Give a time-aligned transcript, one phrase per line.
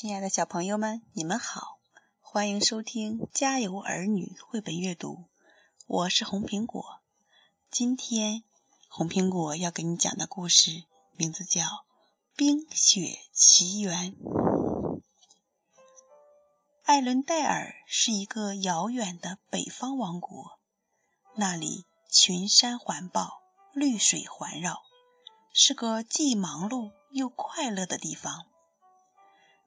[0.00, 1.80] 亲爱的小朋友们，你们好，
[2.20, 5.24] 欢迎收听《家有儿女》绘本阅读。
[5.88, 7.00] 我是红苹果。
[7.68, 8.44] 今天
[8.88, 10.84] 红苹果要给你讲的故事
[11.16, 11.62] 名字叫
[12.36, 14.14] 《冰雪奇缘》。
[16.84, 20.60] 艾伦戴尔是一个遥远的北方王国，
[21.34, 24.80] 那里群山环抱，绿水环绕，
[25.52, 28.46] 是个既忙碌又快乐的地方。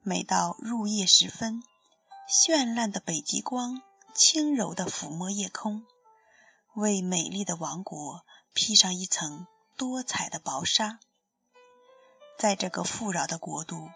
[0.04, 1.62] 每到入夜时分，
[2.28, 5.86] 绚烂的北极光轻柔地抚摸夜空，
[6.74, 9.46] 为美丽的王国披上一层
[9.76, 10.98] 多彩的薄纱。
[12.36, 13.90] 在这个富饶的国度，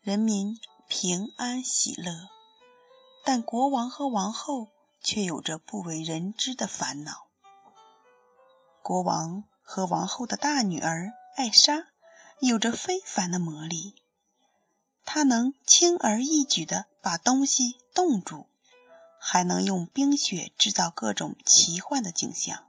[0.00, 2.28] 人民平安喜乐，
[3.24, 4.66] 但国王和王后
[5.00, 7.28] 却有着不为人知的烦恼。
[8.82, 11.86] 国王和王后的大女儿艾莎
[12.40, 13.94] 有着非凡的魔力。
[15.08, 18.48] 它能轻而易举地把东西冻住，
[19.18, 22.66] 还能用冰雪制造各种奇幻的景象，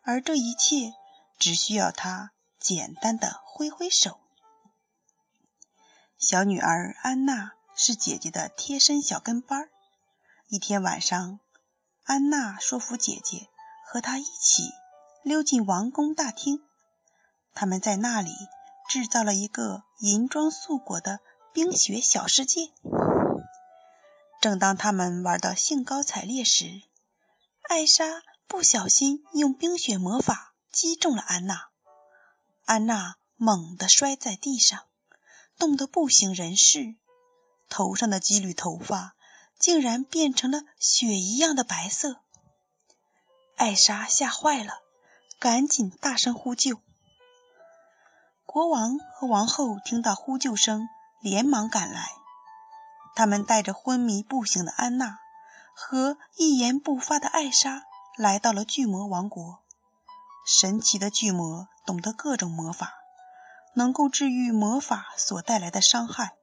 [0.00, 0.94] 而这一切
[1.38, 4.18] 只需要它简单的挥挥手。
[6.18, 9.68] 小女儿安娜是姐姐的贴身小跟班。
[10.48, 11.38] 一天晚上，
[12.04, 13.48] 安娜说服姐姐
[13.86, 14.70] 和她一起
[15.22, 16.60] 溜进王宫大厅，
[17.54, 18.32] 他们在那里
[18.88, 21.20] 制造了一个银装素裹的。
[21.54, 22.72] 冰雪小世界。
[24.40, 26.82] 正当他们玩得兴高采烈时，
[27.68, 31.68] 艾莎不小心用冰雪魔法击中了安娜，
[32.64, 34.84] 安娜猛地摔在地上，
[35.58, 36.96] 冻得不省人事，
[37.68, 39.14] 头上的几缕头发
[39.58, 42.16] 竟然变成了雪一样的白色。
[43.56, 44.80] 艾莎吓坏了，
[45.38, 46.80] 赶紧大声呼救。
[48.46, 50.88] 国王和王后听到呼救声。
[51.22, 52.10] 连忙赶来，
[53.14, 55.20] 他们带着昏迷不醒的安娜
[55.72, 57.84] 和一言不发的艾莎
[58.16, 59.62] 来到了巨魔王国。
[60.44, 62.94] 神奇的巨魔懂得各种魔法，
[63.76, 66.34] 能够治愈魔法所带来的伤害。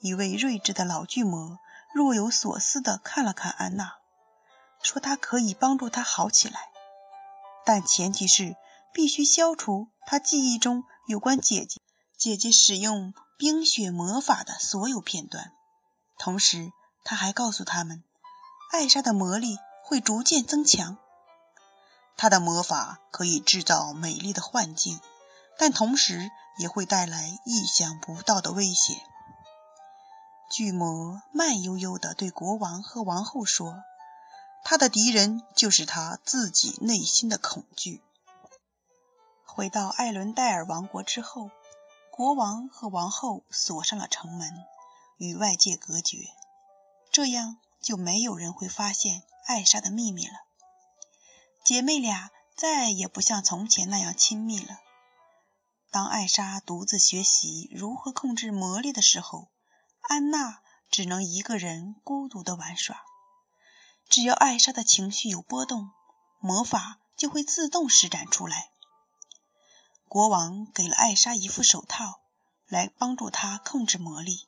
[0.00, 1.58] 一位睿智的老巨魔
[1.92, 3.98] 若有所思地看了看安娜，
[4.82, 6.70] 说：“他可以帮助她好起来，
[7.66, 8.56] 但前提是
[8.94, 11.82] 必须消除她记忆中有关姐姐
[12.16, 15.52] 姐姐使用。”冰雪魔法的所有片段，
[16.18, 16.70] 同时
[17.02, 18.04] 他还告诉他们，
[18.70, 20.98] 艾莎的魔力会逐渐增强。
[22.16, 25.00] 她的魔法可以制造美丽的幻境，
[25.58, 29.04] 但同时也会带来意想不到的危险。
[30.48, 33.82] 巨魔慢悠悠地对国王和王后说
[34.62, 38.00] ：“他的敌人就是他自己内心的恐惧。”
[39.44, 41.50] 回到艾伦戴尔王国之后。
[42.16, 44.48] 国王和王后锁上了城门，
[45.16, 46.18] 与外界隔绝，
[47.10, 50.34] 这样就没有人会发现艾莎的秘密了。
[51.64, 54.78] 姐妹俩再也不像从前那样亲密了。
[55.90, 59.48] 当艾莎独自学习如何控制魔力的时候，
[60.02, 63.02] 安娜只能一个人孤独的玩耍。
[64.08, 65.90] 只要艾莎的情绪有波动，
[66.38, 68.70] 魔法就会自动施展出来。
[70.14, 72.20] 国王给了艾莎一副手套，
[72.68, 74.46] 来帮助她控制魔力，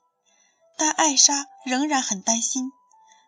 [0.77, 2.71] 但艾莎仍然很担心，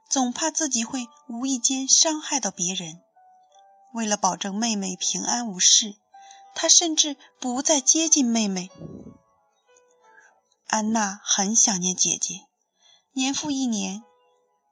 [0.10, 3.02] 总怕自己会无意间伤害到别人。
[3.94, 5.98] 为了保证妹妹平安无事，
[6.56, 8.72] 她甚至不再接近妹妹。
[10.68, 12.48] 安娜很想念姐姐，
[13.12, 14.02] 年复一年，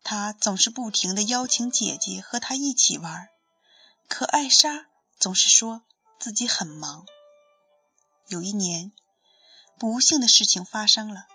[0.03, 3.27] 她总是不停地邀请姐姐和她一起玩，
[4.07, 4.85] 可艾莎
[5.19, 5.81] 总是说
[6.17, 7.05] 自己很忙。
[8.27, 8.91] 有一年，
[9.79, 11.27] 不幸的事情发生了。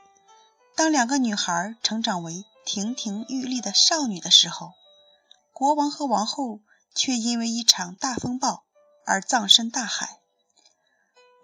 [0.76, 4.72] 当两个女孩成长为亭亭玉立的少女的时候，
[5.54, 6.60] 国王和王后
[6.94, 8.64] 却因为一场大风暴
[9.06, 10.20] 而葬身大海。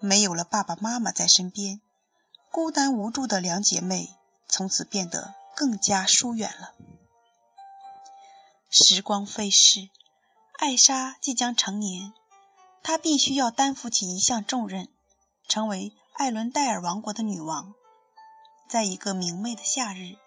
[0.01, 1.81] 没有了爸爸妈妈在身边，
[2.53, 4.15] 孤单无助的两姐妹
[4.49, 6.75] 从此变得更加疏远了。
[8.69, 9.89] 时光飞逝，
[10.59, 12.13] 艾莎即将成年，
[12.83, 14.89] 她必须要担负起一项重任。
[15.49, 17.75] 成为艾伦戴尔王国的女王，
[18.69, 20.19] 在一个明媚的夏日，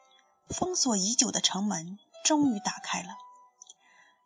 [0.49, 3.09] 封锁已久的城门终于打开了，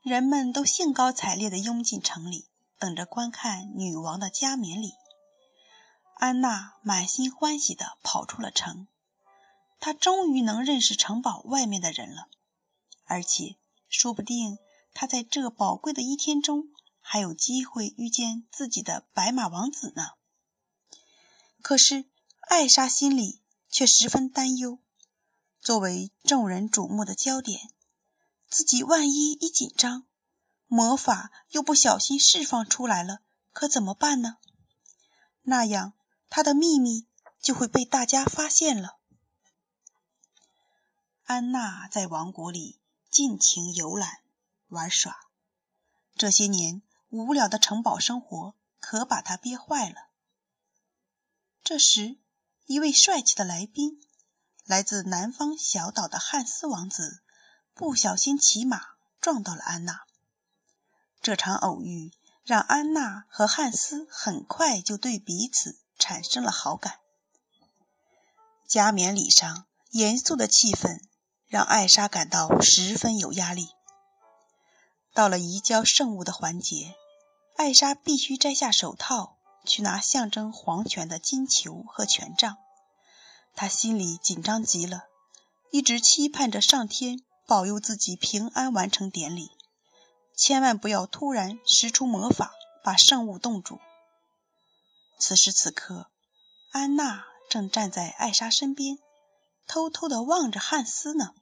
[0.02, 2.48] 人们都兴高采烈地拥进城里，
[2.80, 4.94] 等着观看女王的加冕礼。
[6.16, 8.88] 安娜满心欢喜地跑出了城，
[9.82, 12.30] 她终于能认识城堡外面的人了，
[13.04, 13.58] 而且
[13.90, 14.58] 说不定
[14.94, 16.70] 她在这宝贵的一天中
[17.02, 20.12] 还有机会遇见自己的白马王子呢。
[21.68, 22.06] 可是，
[22.42, 24.78] 艾莎心里却十分担忧。
[25.60, 27.72] 作为众人瞩目的焦点，
[28.48, 30.06] 自己万一一紧张，
[30.68, 33.22] 魔法又不小心释放出来了，
[33.52, 34.38] 可怎么办呢？
[35.42, 35.94] 那样
[36.30, 37.08] 他的秘密
[37.42, 39.00] 就会被大家发现了。
[41.24, 42.80] 安娜在王国里
[43.10, 44.20] 尽情游览
[44.68, 45.18] 玩耍，
[46.16, 50.10] 这些年无聊的城堡生活可把她憋坏了。
[51.66, 52.16] 这时，
[52.68, 54.00] 一位帅气的来宾，
[54.66, 57.24] 来自南方小岛的汉斯王子，
[57.74, 58.82] 不小心骑马
[59.20, 60.04] 撞到了安娜。
[61.22, 62.14] 这场偶遇
[62.44, 67.00] 让安娜和汉斯很快就对彼此产生了好感。
[68.68, 71.02] 加冕礼上严肃的气氛。
[71.48, 73.70] 让艾莎感到十分有压力。
[75.14, 76.96] 到了移交圣物的环节，
[77.56, 79.35] 艾莎必须摘下手套，
[79.66, 82.58] 去拿象征皇权的金球和权杖。
[83.56, 85.06] 他心里紧张极了，
[85.72, 89.50] 一直期盼着上天保佑自己平安完成典礼，
[90.36, 92.54] 千万不要突然施出魔法
[92.84, 93.80] 把圣物冻住。
[95.18, 96.12] 此时此刻，
[96.72, 99.00] 安娜正站在艾莎身边。
[99.68, 101.34] 偷偷地望着汉斯呢。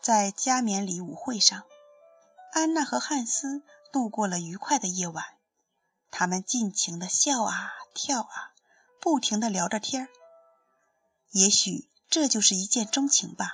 [0.00, 1.64] 在加冕礼舞会上，
[2.52, 5.24] 安娜和汉斯度过了愉快的夜晚。
[6.18, 8.54] 他们尽情地笑啊跳啊，
[9.02, 10.08] 不停地聊着天。
[11.30, 13.52] 也许这就是一见钟情吧，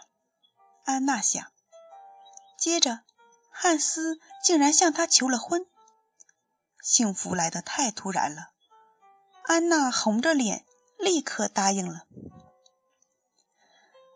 [0.85, 1.45] 安娜想。
[2.57, 3.01] 接着，
[3.51, 5.67] 汉斯竟然向她求了婚。
[6.81, 8.53] 幸福来得太突然了，
[9.43, 10.65] 安娜红着脸
[11.01, 12.07] 立刻答应了。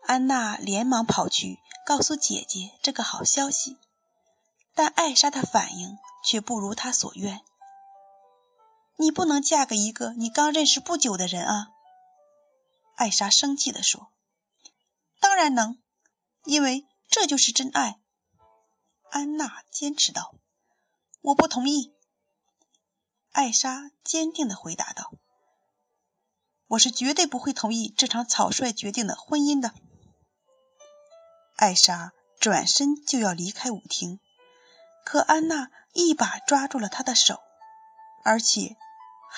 [0.05, 3.75] 安娜连忙跑去告诉姐姐这个好消息，
[4.73, 7.41] 但艾莎的反应却不如她所愿。
[8.97, 11.69] 你不能嫁给一个你刚认识不久的人啊！
[12.95, 14.11] 艾莎生气地说。
[15.19, 15.79] 当然能，
[16.45, 17.99] 因为这就是真爱。
[19.11, 20.35] 安娜坚持道。
[21.21, 21.93] 我不同意。
[23.31, 25.13] 艾莎坚定地回答道。
[26.67, 29.73] 我是绝对不会同意这场草率决定的婚姻的。
[31.55, 34.19] 艾莎转身就要离开舞厅，
[35.05, 37.39] 可安娜一把抓住了她的手，
[38.23, 38.75] 而且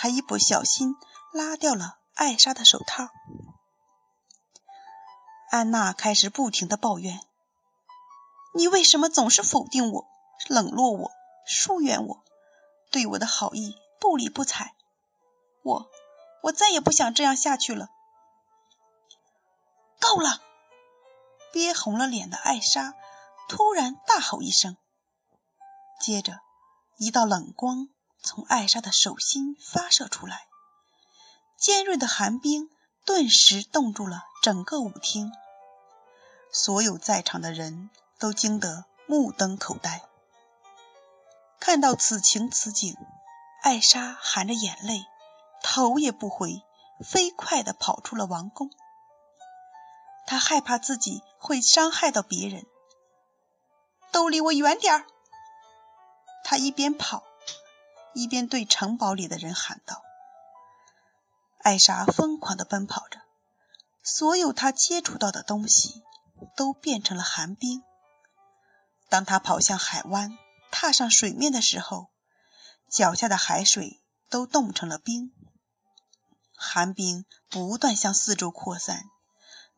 [0.01, 0.95] 还一不小心
[1.33, 3.09] 拉掉了艾莎的手套。
[5.49, 7.19] 安娜开始不停的抱怨
[8.55, 10.07] ：“你为什么总是否定我、
[10.47, 11.11] 冷落我、
[11.45, 12.23] 疏远我，
[12.91, 14.73] 对我的好意不理不睬？
[15.63, 15.91] 我，
[16.43, 17.89] 我再也不想这样下去了。
[19.99, 20.41] 够了！”
[21.51, 22.93] 憋红了脸的艾莎
[23.49, 24.77] 突然大吼一声，
[25.99, 26.39] 接着
[26.95, 27.89] 一道冷光
[28.21, 30.47] 从艾莎的手心发射出来，
[31.57, 32.69] 尖锐的寒冰
[33.05, 35.31] 顿时冻住了整个舞厅。
[36.51, 40.03] 所有在场的人都惊得目瞪口呆。
[41.59, 42.95] 看到此情此景，
[43.61, 45.05] 艾莎含着眼泪，
[45.61, 46.63] 头也不回，
[47.03, 48.71] 飞快地跑出了王宫。
[50.25, 52.65] 他害怕自己会伤害到别人，
[54.11, 55.05] 都离我远点儿！
[56.43, 57.23] 他一边跑，
[58.13, 60.01] 一边对城堡里的人喊道。
[61.59, 63.19] 艾莎疯狂地奔跑着，
[64.03, 66.03] 所有她接触到的东西
[66.55, 67.83] 都变成了寒冰。
[69.09, 70.37] 当她跑向海湾，
[70.71, 72.09] 踏上水面的时候，
[72.89, 75.33] 脚下的海水都冻成了冰，
[76.55, 79.03] 寒冰不断向四周扩散。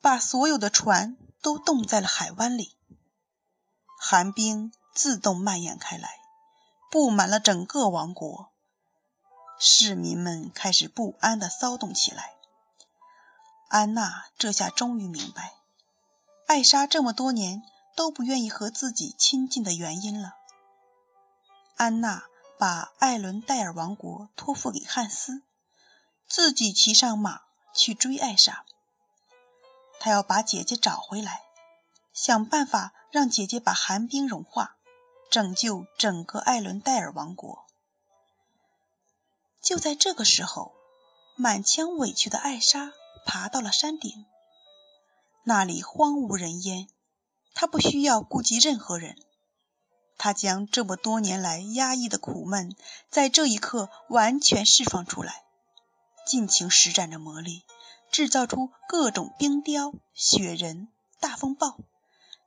[0.04, 2.76] 把所有的船都冻在了海湾里，
[4.00, 6.10] 寒冰自动蔓延开来，
[6.92, 8.52] 布满了整个王国。
[9.58, 12.34] 市民们开始不安的骚动起来。
[13.70, 15.54] 安娜这下终于明白，
[16.48, 17.64] 艾莎这么多年
[17.96, 20.36] 都不愿意和自己亲近的原因了。
[21.78, 22.26] 安娜
[22.60, 25.44] 把艾伦戴尔王国托付给汉斯，
[26.28, 27.40] 自己骑上马
[27.74, 28.66] 去追艾莎。
[30.02, 31.42] 他要把姐姐找回来，
[32.12, 34.76] 想办法让姐姐把寒冰融化，
[35.32, 37.66] 拯救整个艾伦戴尔王国。
[39.64, 40.74] 就在这个时候，
[41.38, 42.92] 满腔委屈的艾莎
[43.26, 44.26] 爬到了山顶，
[45.46, 46.90] 那里荒无人烟，
[47.54, 49.16] 她不需要顾及任何人。
[50.18, 52.76] 她将这么多年来压抑的苦闷，
[53.10, 55.46] 在这一刻完全释放出来，
[56.28, 57.64] 尽情施展着魔力。
[58.12, 60.90] 制造出各种冰雕、雪人、
[61.22, 61.78] 大风暴，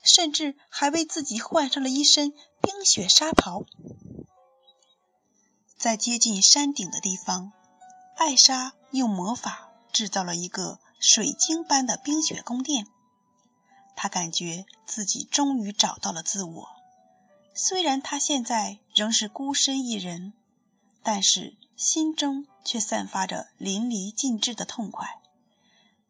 [0.04, 2.30] 甚至还为自己换上了一身
[2.60, 3.64] 冰雪纱袍。
[5.76, 7.52] 在接近山顶的地方，
[8.16, 12.86] 艾莎用魔法制造了一个水晶般的冰雪宫殿。
[13.96, 16.68] 他感觉自己终于找到了自我，
[17.54, 20.32] 虽然他现在仍是孤身一人，
[21.02, 25.20] 但是心中却散发着淋漓尽致的痛快。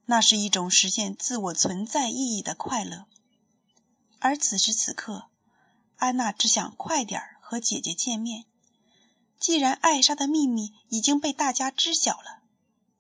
[0.07, 3.07] 那是一种实现自我存在意义的快乐。
[4.25, 5.25] 而此时此刻，
[5.99, 8.47] 安娜只想快点和姐姐见面。
[9.39, 12.41] 既然艾莎的秘密已经被大家知晓了，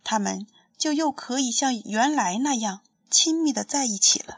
[0.02, 4.36] 他们就又可以像原来那样亲密的在一起了。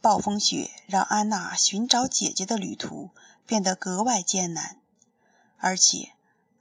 [0.00, 3.10] 暴风雪让安娜寻找姐姐的旅途
[3.46, 4.80] 变得格外艰难，
[5.58, 6.12] 而且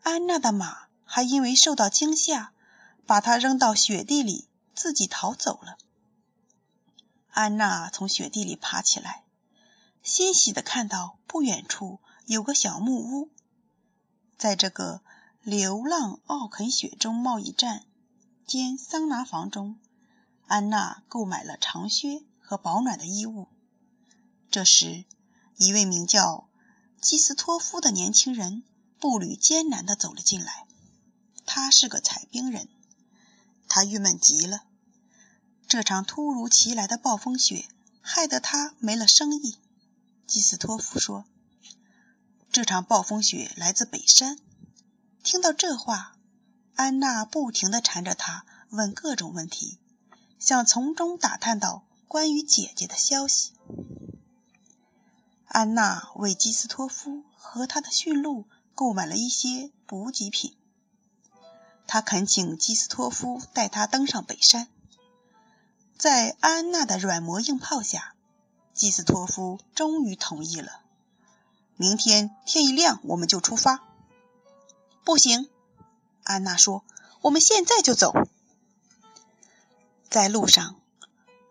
[0.04, 2.52] 安娜的马还因为受到惊吓，
[3.06, 4.46] 把她扔到雪地里，
[4.76, 5.78] 自己逃走了。
[7.38, 9.24] 安娜从雪地里爬起来，
[10.02, 13.30] 欣喜地看到不远处有个小木屋。
[14.40, 15.04] 在这个
[15.44, 17.86] 流浪奥肯雪中贸易站
[18.48, 19.78] 兼桑拿房中，
[20.48, 22.24] 安娜购买了长靴。
[22.48, 23.50] 和保暖的衣物。
[24.50, 25.04] 这时，
[25.58, 26.48] 一位名叫
[27.02, 28.64] 基斯托夫的年轻人
[29.02, 30.66] 步履艰难地走了进来。
[31.46, 32.70] 他是个采冰人，
[33.68, 34.64] 他郁闷极了。
[35.68, 37.68] 这场突如其来的暴风雪
[38.02, 39.58] 害得他没了生意。
[40.26, 41.26] 基斯托夫说
[42.52, 44.40] ：“这场暴风雪来自北山。”
[45.24, 46.16] 听到这话，
[46.76, 49.78] 安娜不停地缠着他问各种问题，
[50.40, 51.84] 想从中打探到。
[52.08, 53.52] 关于姐姐的消息，
[55.46, 60.56] 安娜为基斯托夫和他的驯鹿购买了一些补给品。
[61.86, 64.70] 她恳请基斯托夫带她登上北山。
[65.98, 68.14] 在安娜的软磨硬泡下，
[68.74, 70.82] 基斯托夫终于同意了。
[71.76, 73.84] 明天天一亮，我们就出发。
[75.04, 75.50] 不行，
[76.24, 76.84] 安娜说
[77.22, 78.14] ：“我们现在就走。”
[80.10, 80.76] 在路上。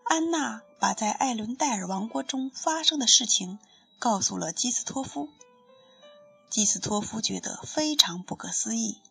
[0.05, 3.59] 安娜把在艾伦戴尔王国中发生的事情
[3.99, 5.27] 告诉了基斯托夫。
[6.49, 9.01] 基斯托夫觉得非常不可思议，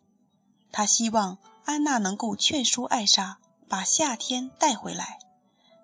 [0.72, 3.38] 他希望安娜能够劝说艾莎
[3.68, 5.18] 把夏天带回来，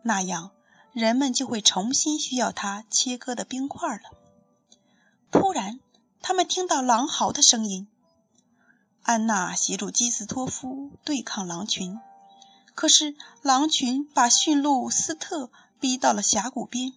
[0.02, 0.50] 那样
[0.92, 4.02] 人们就会重新需要他切割的冰块了。
[5.30, 5.80] 突然，
[6.20, 7.88] 他们听到狼嚎的声音。
[9.02, 11.98] 安娜协助基斯托夫对抗狼群。
[12.74, 16.94] 可是狼群把驯鹿斯特逼到了峡谷边，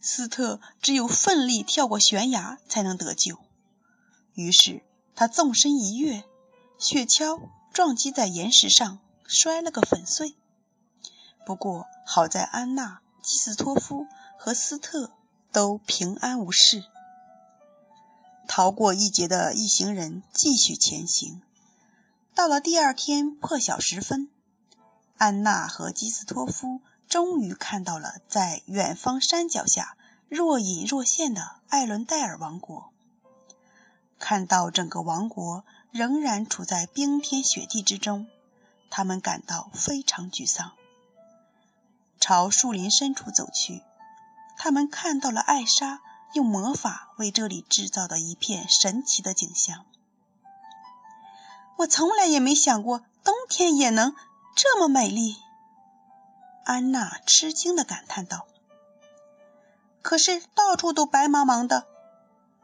[0.00, 3.38] 斯特只有奋力跳过悬崖才能得救。
[4.34, 4.82] 于是
[5.14, 6.24] 他纵身一跃，
[6.78, 7.40] 雪橇
[7.72, 10.34] 撞击在岩石上，摔了个粉碎。
[11.46, 14.06] 不过好在安娜、基斯托夫
[14.38, 15.12] 和斯特
[15.50, 16.84] 都平安无事。
[18.48, 21.40] 逃过一劫的一行人继续前行，
[22.34, 24.28] 到了第二天破晓时分。
[25.16, 29.96] 安娜和基斯托夫终于看到了在远方山脚下
[30.28, 32.92] 若隐若现的艾伦戴尔王国。
[34.18, 38.26] 看到整个王国仍然处在冰天雪地之中，
[38.90, 40.72] 他们感到非常沮丧。
[42.22, 43.82] 朝树林深处走去，
[44.56, 46.00] 他们看到了艾莎
[46.34, 49.84] 用魔法为这里制造的一片神奇的景象。
[51.78, 54.14] 我从来也没想过冬天也能。
[54.54, 55.36] 这么美丽，
[56.64, 58.46] 安娜吃惊的感叹道。
[60.00, 61.88] 可是到处都白茫茫的。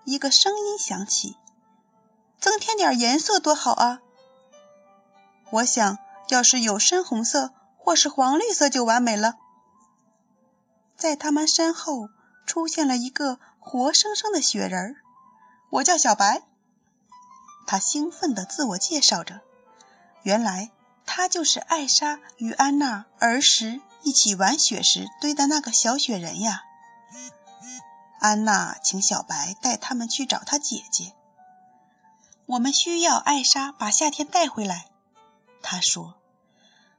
[0.04, 1.36] 一个声音响起
[2.38, 4.02] ：“增添点颜色多好啊！”
[5.50, 5.98] 我想
[6.28, 9.34] 要是有深红色或是黄绿色就完美了。
[10.98, 12.10] 在他们身后
[12.44, 14.96] 出现了一个活生生的雪人儿。
[15.70, 16.42] 我叫小白。
[17.66, 19.40] 他兴奋地自我介绍着。
[20.22, 20.70] 原来。
[21.10, 26.64] 他就是艾莎与安娜儿时一起玩雪时堆的那个小雪人呀。
[28.20, 31.14] 安娜请小白带他们去找她姐姐。
[32.44, 34.90] 我们需要艾莎把夏天带回来，
[35.62, 36.14] 她说。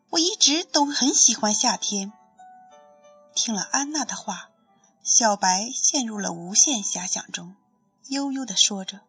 [0.09, 2.11] 我一直都很喜欢夏天。
[3.39, 4.49] 听了安娜的话，
[5.01, 7.55] 小白陷入了无限遐想中，
[8.07, 8.99] 悠悠地说着：“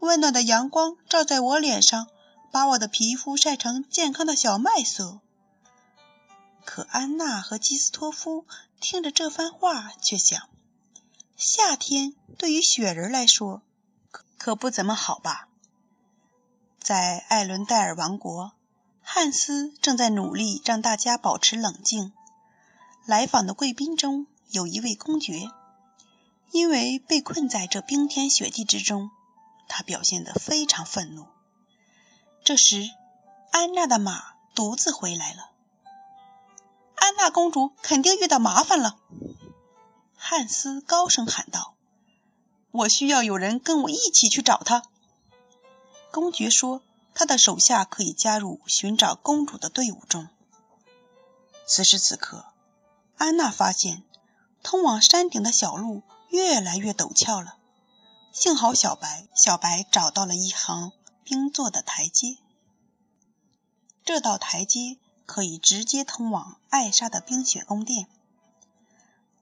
[0.00, 2.06] 温暖的阳光照在我脸上。”
[2.52, 5.20] 把我的皮肤晒成健康的小麦色。
[6.64, 8.44] 可安娜和基斯托夫
[8.80, 10.48] 听着这番话，却想：
[11.36, 13.62] 夏天对于雪人来说
[14.10, 15.46] 可可不怎么好吧？
[16.80, 18.50] 在艾伦戴尔王国，
[19.00, 22.12] 汉斯正在努力让大家保持冷静。
[23.10, 25.50] 来访的贵宾中有一位公爵，
[26.52, 29.10] 因为被困在这冰天雪地之中，
[29.66, 31.26] 他表现得非常愤怒。
[32.44, 32.88] 这时，
[33.50, 35.50] 安娜的马独自回来了。
[36.94, 38.96] 安娜公主肯定遇到麻烦了。
[40.14, 41.74] 汉斯高声喊道
[42.70, 44.84] ：“我需要有人跟我一起去找她。”
[46.12, 46.80] 公爵说
[47.12, 50.28] ：“他的手下可以加入寻找公主的队伍中。”
[51.66, 52.44] 此时此刻，
[53.20, 54.02] 安娜发现
[54.62, 57.58] 通往山顶的小路越来越陡峭了。
[58.32, 62.38] 幸好小白，小白找到了一行冰做的台阶。
[64.06, 64.96] 这道台阶
[65.26, 68.06] 可以直接通往艾莎的冰雪宫殿。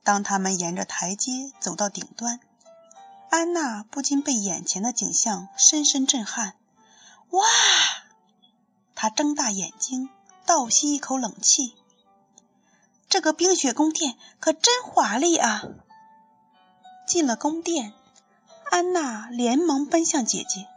[0.03, 2.41] 当他们沿着台阶走到顶端，
[3.29, 6.55] 安娜不禁被眼前的景象深深震撼。
[7.29, 7.45] 哇！
[8.93, 10.09] 她睁大眼睛，
[10.45, 11.75] 倒吸一口冷气。
[13.09, 15.63] 这个冰雪宫殿可真华丽啊！
[17.07, 17.91] 进了宫殿，
[18.69, 20.67] 安娜连忙奔向姐姐，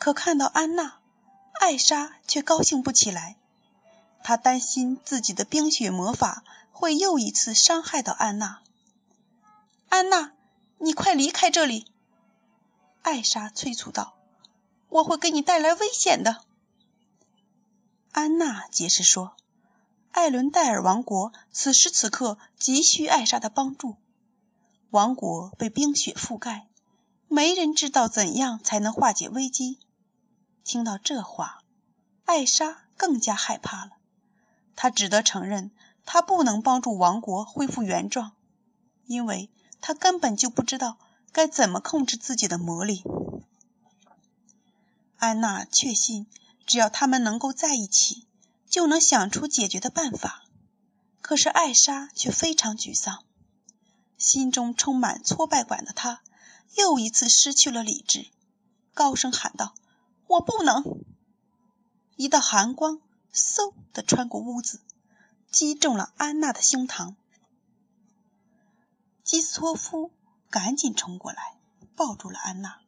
[0.00, 0.98] 可看到安娜，
[1.60, 3.36] 艾莎却高兴不起来。
[4.24, 6.42] 她担心自己的冰雪魔法
[6.72, 8.60] 会又一次伤害到安娜。
[9.88, 10.32] 安娜，
[10.78, 11.86] 你快离开这里！
[13.02, 14.14] 艾莎催促道
[14.90, 16.42] ：“我会给你带来危险的。”
[18.10, 19.36] 安娜解释说。
[20.12, 23.96] 艾伦戴尔王国此时此刻急需艾莎的帮助。
[24.90, 26.68] 王国被冰雪覆盖，
[27.28, 29.78] 没人知道怎样才能化解危机。
[30.64, 31.62] 听到这话，
[32.26, 33.92] 艾莎更加害怕了。
[34.76, 35.70] 她只得承认，
[36.04, 38.32] 她不能帮助王国恢复原状，
[39.06, 39.50] 因为
[39.80, 40.98] 她根本就不知道
[41.32, 43.02] 该怎么控制自己的魔力。
[45.16, 46.26] 安娜确信，
[46.66, 48.26] 只要他们能够在一起。
[48.72, 50.44] 就能想出解决的办法，
[51.20, 53.22] 可是艾莎却非常沮丧，
[54.16, 56.22] 心中充满挫败感的她
[56.76, 58.30] 又一次失去了理智，
[58.94, 59.74] 高声喊道
[60.26, 61.04] ：“我不能！”
[62.16, 64.80] 一道寒光嗖的穿过屋子，
[65.50, 67.14] 击中了安娜的胸膛。
[69.22, 70.10] 基斯托夫
[70.48, 71.58] 赶紧冲过来，
[71.94, 72.80] 抱住了安娜。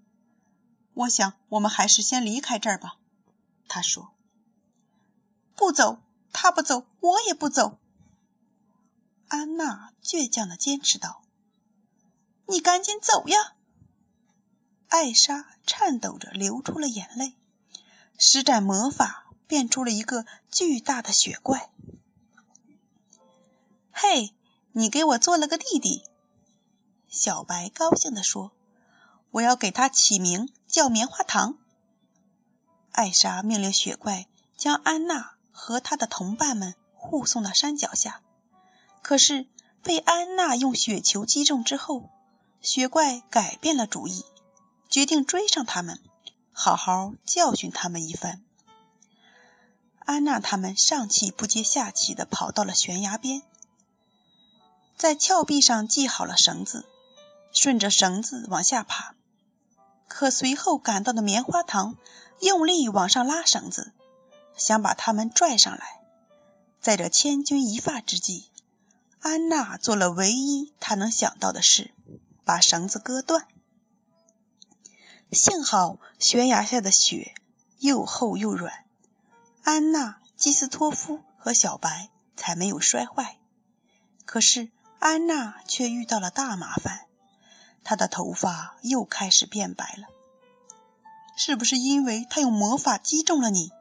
[0.94, 2.97] “我想，我们还是先离开这儿吧。”
[3.68, 4.14] 他说。
[5.64, 5.98] 不走，
[6.31, 7.79] 他不走，我也不走。
[9.29, 11.22] 安娜倔强的坚持道
[12.46, 13.55] ：“你赶紧走呀！”
[14.88, 17.33] 艾莎颤抖着流出了眼泪，
[18.18, 21.70] 施展魔法变出了一个巨大的雪怪。
[23.90, 24.35] “嘿，
[24.72, 26.05] 你给我做了个弟弟！”
[27.09, 28.53] 小白高兴地说
[29.33, 31.57] ，“我要给他起名叫棉花糖。”
[32.92, 34.27] 艾莎命令雪怪
[34.59, 35.34] 将安娜。
[35.55, 38.21] 和他的同伴们护送到山脚下，
[39.03, 39.47] 可是
[39.83, 42.11] 被安娜用雪球击中之后，
[42.61, 44.25] 雪怪改变了主意，
[44.90, 46.01] 决定追上他们，
[46.53, 48.43] 好好教训他们一番。
[50.01, 53.43] 安娜他们上气不接下气地跑到了悬崖边，
[54.99, 56.85] 在峭壁上系好了绳子，
[57.53, 59.14] 顺着绳子往下爬。
[60.09, 61.97] 可随后赶到的棉花糖
[62.40, 63.93] 用力往上拉绳子。
[64.57, 66.01] 想把他们拽上来，
[66.81, 68.51] 在这千钧一发之际，
[69.21, 71.93] 安娜做了唯一她能想到的事，
[72.45, 73.47] 把绳子割断。
[75.33, 77.35] 幸好悬崖下的雪
[77.79, 78.85] 又厚又软，
[79.62, 83.38] 安娜、基斯托夫和小白才没有摔坏。
[84.25, 87.07] 可是安娜却遇到了大麻烦，
[87.83, 90.07] 她的头发又开始变白了。
[91.37, 93.73] 是不是因为她用魔法击中了你？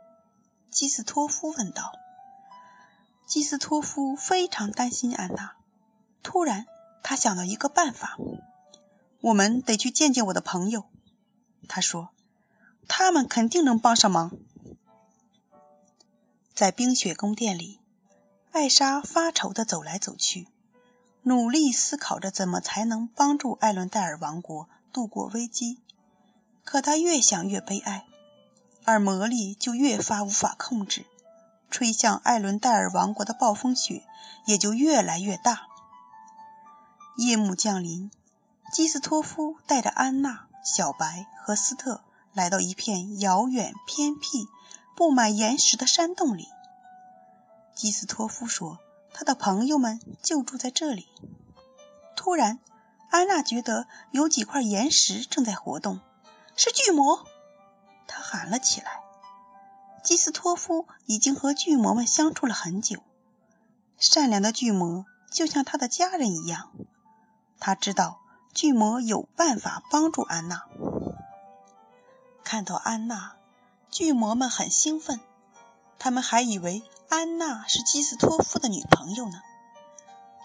[0.73, 1.93] 基斯托夫问道。
[3.27, 5.55] 基斯托夫非常担心安娜。
[6.23, 6.65] 突然，
[7.03, 8.17] 他想到一个办法
[9.21, 10.85] ：“我们得去见见我的朋友。”
[11.69, 12.09] 他说
[12.89, 14.31] ：“他们肯定能帮上忙。”
[16.53, 17.79] 在冰雪宫殿里，
[18.51, 20.47] 艾莎发愁的走来走去，
[21.21, 25.79] 努力思考着怎么才能帮助艾伦戴尔王国度过危机。
[26.63, 28.05] 可她越想越悲哀。
[28.85, 31.05] 而魔力就越发无法控制，
[31.69, 34.03] 吹向艾伦戴尔王国的暴风雪
[34.45, 35.67] 也就越来越大。
[37.15, 38.11] 夜幕降临，
[38.73, 42.01] 基斯托夫带着安娜、小白和斯特
[42.33, 44.47] 来到一片遥远、偏僻、
[44.95, 46.47] 布满岩石的山洞里。
[47.75, 48.79] 基斯托夫说
[49.13, 51.07] ：“他的朋友们就住在这里。”
[52.15, 52.59] 突然，
[53.09, 55.99] 安娜觉得有几块岩石正在活动，
[56.55, 57.25] 是巨魔。
[58.07, 59.01] 他喊了起来
[60.03, 63.01] ：“基斯托夫已经和巨魔们相处了很久，
[63.97, 66.71] 善良的巨魔就像他的家人一样。
[67.59, 68.19] 他知道
[68.53, 70.63] 巨魔有办法帮助安娜。
[72.43, 73.35] 看到安娜，
[73.89, 75.19] 巨魔们很兴奋，
[75.97, 79.41] 他们还以为安娜是基斯托夫的女朋友呢？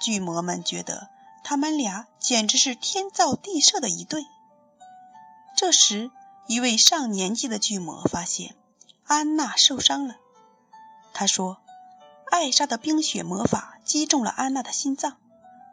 [0.00, 1.08] 巨魔们觉得
[1.42, 4.24] 他们俩简直是天造地设的一对。
[5.56, 6.12] 这时，
[6.48, 8.56] 一位上年纪的巨魔发现
[9.04, 10.16] 安娜受伤了。
[11.12, 11.58] 他说
[12.32, 15.18] ：“艾莎的冰雪魔法击中了安娜的心脏，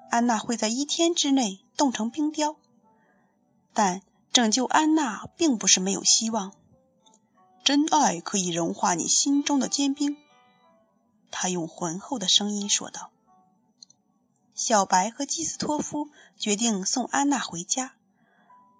[0.09, 2.57] 安娜会在一天之内冻成冰雕。
[3.73, 4.01] 但
[4.33, 6.53] 拯救安娜并不是没有希望。
[7.63, 10.17] 真爱可以融化你心中的坚冰。”
[11.31, 13.11] 他用浑厚的声音说道。
[14.53, 17.93] 小白和基斯托夫决定送安娜回家。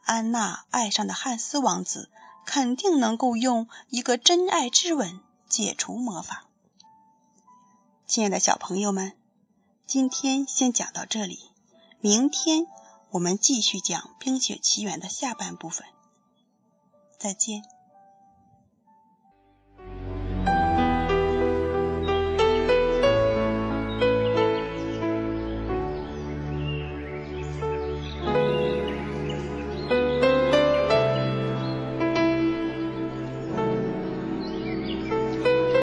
[0.06, 2.10] 安娜爱上的汉斯王子
[2.46, 6.46] 肯定能够用一个真爱之吻解除魔法。
[8.06, 9.14] 亲爱的小朋友们，
[9.88, 11.50] 今天先讲到这里，
[12.00, 12.68] 明天
[13.10, 15.88] 我们继续讲《冰雪奇缘》的下半部分。
[17.18, 17.75] 再见。